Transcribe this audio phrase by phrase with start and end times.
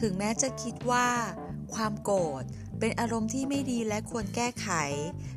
[0.00, 1.08] ถึงแม้จะคิดว่า
[1.74, 2.42] ความโกรธ
[2.78, 4.68] เป็นอารมณ์ที่ไม่ดีและควรแก้ไข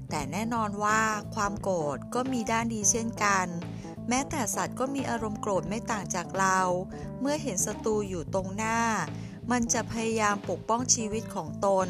[0.10, 1.02] แต่แน่นอนว่า
[1.36, 3.48] ความโกรธก็มีด้านดีเช่นกัน
[4.10, 6.60] แม้แต่สัตว์ก็มีอารมณ์โกรธไม่ต่างจากเรา
[7.20, 8.80] เมื่อเห็นศัตรูอยู่ตรงหน้า
[9.52, 11.88] มันจะพยายามปกป้องชีวิตของตน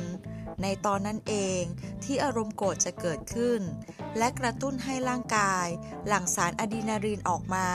[0.62, 1.62] ในตอนนั้นเอง
[2.04, 3.62] ที่อารมณ์โกรธจะเกิดขึ้น
[4.18, 5.68] และกระตุ้นให้ร่างกาย
[6.08, 7.68] หลั่งสารอะดรีนาลีนออกมา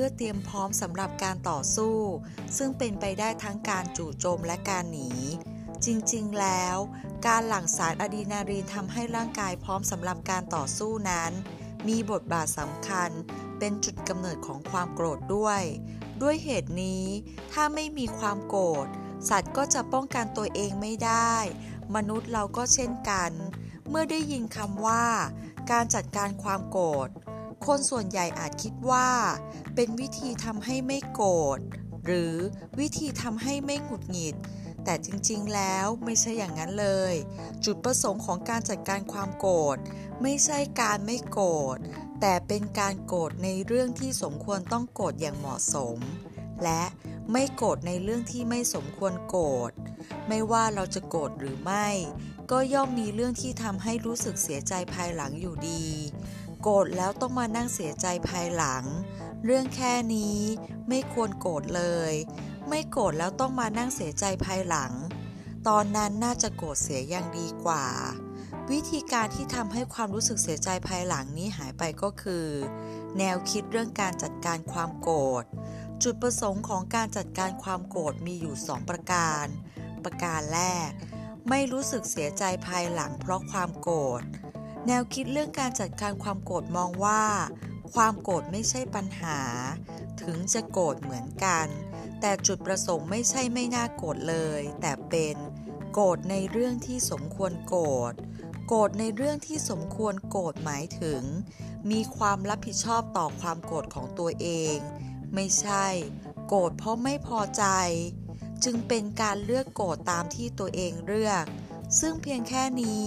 [0.00, 1.98] พื่อเตรียมพร้อมสำหรับการต่อสู้
[2.56, 5.10] ซึ่งเป็นไปได้ทั้งการจู่โจมและการหนี
[5.84, 6.76] จริงๆ แล้ว
[7.26, 11.32] การหลั่งสารอะดรีนาลีนทำให้ร่างกายพร้อมสำหรับการต่อสู้นั้น
[11.88, 13.10] มีบทบาทสำคัญ
[13.58, 15.62] เป็นจุดกำเนิดของความโกรธด้วย
[16.22, 17.04] ด้วยเหตุนี้
[17.52, 18.86] ถ้าไม่มีความโกรธ
[19.28, 21.34] สัตว์ก็จะป้องกันตัวเองไม่ได้
[21.94, 23.30] มนุษย์เราก็เช่นกัน
[23.88, 25.04] เมื่อได้ยินคำว่า
[25.70, 27.10] การจัดการความโกรธ
[27.68, 29.08] คนส่วนใหญ่อาจคิดว่า
[29.74, 31.58] เป็นวิธีทำให้ไม่โกรธ
[32.04, 32.34] หรือ
[32.80, 34.36] วิธีทำให้ไม่หงุดหงิด
[34.84, 37.14] แต่จริงๆแล้วไม่ใช่อย่างนั้นเลย
[37.64, 39.76] จุดประสงค์ของการจัดการความโกรธ
[40.22, 41.78] ไม่ใช่การไม่โกรธ
[42.20, 45.98] แต่เป็นการโกรธในเรื่องที่สมควรต้องโกรธอย่างเหมาะสม
[46.64, 46.82] และ
[47.32, 49.72] ไม่โกรธในเรื่องที่ไม่สมควรโกรธ
[50.28, 51.88] ไม่ว่าเราจะโกรธหรือไม่
[52.50, 55.84] ก็ย่อมมีเรื่องที่ทำให้รู้สึกเสียใจภายหลังอยู่ดี
[56.70, 58.84] โกรธแล้วต้องมานั่งเสียใจภายหลัง
[59.44, 60.38] เรื่องแค่นี้
[60.88, 62.12] ไม่ควรโกรธเลย
[62.68, 64.92] ไม่โกรธแล้วต้องมานั่งเสียใจภายหลัง
[65.68, 67.86] ตอนนั้นน่าจะโกรธเสียอย่างดีกว่า
[68.70, 72.46] วิธีการที่ทำให้ความรู้สึกเสียใจภายหลังนี้หายไปก็คือ
[73.18, 75.44] แนวคิดเรื่องการจัดการความโกรธ
[76.02, 79.46] จุดประสงค์ของการจัดการความโกรธมีอยู่ 2 ประการ
[80.04, 80.90] ประการแรก
[81.48, 84.22] ไม่รู้สึกเสียใจภายหลังเพราะความโกรธ
[84.86, 87.24] แนวคิดเรื่องการจัดการความโกรธมองว่า
[87.94, 89.40] ความโกรธไม่ใช่ปัญหา
[90.22, 91.66] ถึงจะโกรธเหมือนกัน
[92.20, 95.36] แต่จุดประสงค์ไม่ใช่ไม่น่าโกรธเลย แต่เป็น
[95.92, 98.12] โกรธในเรื่องที่สมควรโกรธ
[98.68, 101.22] โกรธในเรื่องที่สมควรโกรธหมายถึง
[101.90, 104.76] มีความรับผิดชอบต่อความโกรธของตัวเอง
[105.34, 105.86] ไม่ใช่
[106.48, 107.64] โกรธเพราะไม่พอใจ
[108.64, 111.44] จึงเป็นการเลือกโกรธตามที่ตัวเองเลือก
[112.00, 113.04] ซึ่งเพียงแค่นี้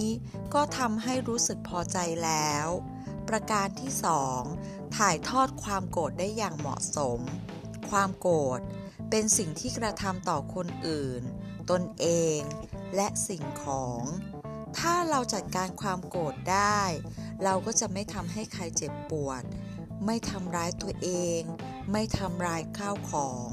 [0.54, 2.66] ก็ทำให้รู้สึกพอใจแล้ว
[3.28, 3.92] ประการที่
[4.42, 7.20] 2 ถ่ายทอดความโกรธได้อย่างเหมาะสม
[7.90, 8.60] ความโกรธ
[9.10, 11.22] เป็นสิ่งที่กระทำต่อคนอื่น
[11.70, 12.06] ตนเอ
[12.38, 12.40] ง
[12.96, 14.02] และสิ่งของ
[14.78, 16.80] ถ้าเราจัดการความโกรธได้
[17.44, 19.42] เราก็จะไม่ทำให้ใครเจ็บปวด
[20.06, 21.08] ไม่ทำร้ายตัวเอ
[21.40, 21.42] ง
[21.92, 23.46] ไม่ทำลายข้าวของ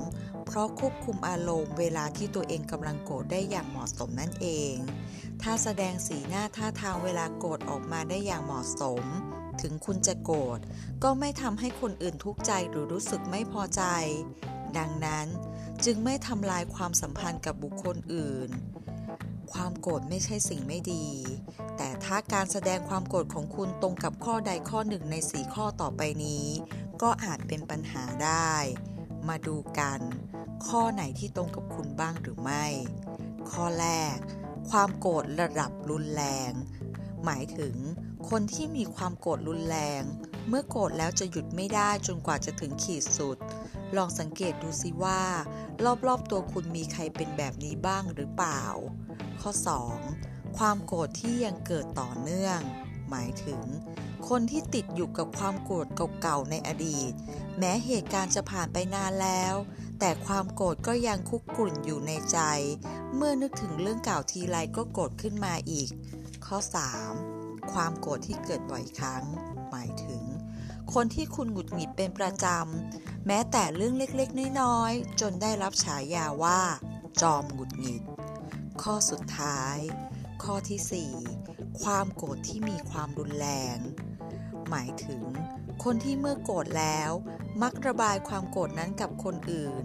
[0.51, 4.75] เพราะควบคุมอารมณ์เวลาที่ตัวเองกำลังโกรธได้อย่างเหมาะสมนั่นเอง
[5.41, 9.03] ถ้าแสดงสีหน้าท่าทางเวลาโกรธออกมาได้อย่างเหมาะสม
[9.61, 10.59] ถึงคุณจะโกรธ
[11.03, 13.83] ก็ไม่ทำให้คนอื่นทุกข์ใจหรือรู้สึกไม่พอใจ
[14.77, 15.27] ดังนั้น
[15.85, 18.49] จึงไม่ทำลายความสัมพันธ์กับบุคคลอื่น
[19.53, 21.07] ความโกรธไม่ใช่สิ่งไม่ดี
[21.77, 26.45] แต่ถ้าการแสดงความโกรธของคุณตรงกับข้อใดข้อหนึ่งในสีข้อต่อไปนี้
[27.01, 28.53] ก็อาจเป็นปัญหาได้
[29.27, 29.99] มาดูกัน
[30.67, 32.65] ข้อไหนที่ตรงกับคุณบ้างหรือไม่
[33.51, 34.17] ข้อแรก
[34.69, 36.51] ความโกรธระดับรุนแรง
[37.25, 37.75] หมายถึง
[38.29, 40.01] คนที่มีความโกรธรุนแรง
[40.47, 43.37] เมื่อโกรธแล้วจะหยุดไม่ได้จนกว่าจะถึงขีดสุด
[43.95, 45.23] ลองสังเกตดูสิว่า
[46.07, 48.63] รอบๆตัวคุณมีใครเป็นแบบนี้บ้างหรือเปล่า
[49.41, 49.51] ข้อ
[50.05, 50.57] 2.
[50.57, 52.59] ความโกรธที่ยังเกิดต่อเนื่อง
[53.09, 53.61] หมายถึง
[54.27, 55.87] คนที่ติดอยู่กับความโกรธ
[56.21, 57.11] เก่าๆในอดีต
[57.57, 59.55] แม้เหตุการณ์จะผ่านไปนานแล้ว
[59.99, 62.39] แต่ความโกรธก็ยังคุกกรุ่นอยู่ในใจ
[63.15, 65.89] เมื่อนึกถึงเรื่องเก่าทีไรก็โกรธขึ้นมาอีก
[66.45, 66.57] ข้อ
[67.15, 67.71] 3.
[67.71, 69.23] ความโกรธที่เกิดบ่อยครั้ง
[69.69, 70.23] หมายถึง
[70.93, 76.61] คนที่คุณหงุดหงิดเป็นประจำ แม้แต่เรื่องเล็กๆน้อยๆจนได้รับฉายาว่า
[77.21, 78.03] จอมหงุดหงิด
[78.81, 79.77] ข้อสุดท้าย
[80.43, 81.09] ข้อที่
[81.45, 83.77] 4 ความโกรธที่มีความรุนแรง
[84.69, 85.23] หมายถึง
[85.83, 87.11] คนที่เมื่อโกรธแล้ว
[87.61, 89.83] มักระบายความโกรธนั้นกับคนอื่น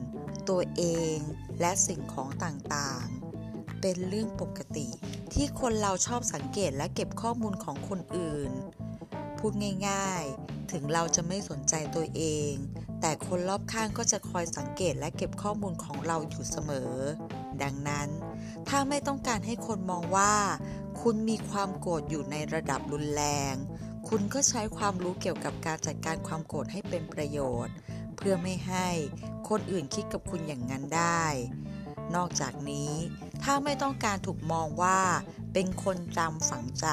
[0.48, 0.82] ตัวเอ
[1.14, 1.16] ง
[1.60, 4.88] และสิ่งของต่างๆ เป็นเรื่องปกติ
[5.34, 8.52] ที่คนเราชอบสังเกตและเก็บข้อมูลของคนอื่น
[9.38, 9.52] พูด
[9.88, 12.52] ง่ายๆ ถึงเราจะไม่สนใจตัวเอง
[13.00, 16.92] แต่คนรอบข้างก็จะคอยสังเกตและเก็บข้อมูลของเราอยู่เสมอ
[17.62, 18.08] ดังนั้น
[18.68, 20.34] ถ้าไม่ต้องการให้คนมองว่า
[21.00, 23.54] คุณมีความโกรธอยู่ในระดับรุนแรง
[24.08, 27.74] คุณก็ใช้ความรู้เกี่ยวกับการจัดการความโกรธให้เป็นประโยชน์
[28.16, 28.88] เพื่อไม่ให้
[29.48, 31.24] คนอื่นคิดกับคุณอย่างนั้นได้
[32.14, 32.92] นอกจากนี้
[33.42, 35.00] ถ้าไม่ต้องการถูกมองว่า
[35.52, 36.86] เป็นคนจำฝังใจ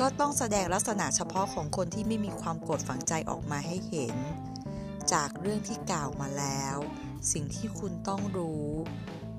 [0.00, 4.16] ก็ต้องแสดงลักษณะเฉพาะของคนที่ไม่มีความโกรธฝังใจออกมาให้เห็น
[5.12, 6.76] จากเรื่องที่กล่าวมาแล้ว
[7.32, 8.68] สิ่งที่คุณต้องรู้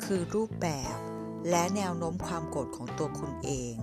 [0.04, 0.98] คือรูปแบบ
[1.50, 3.76] และแนวโน้มความโกรธของตัวคุณเอง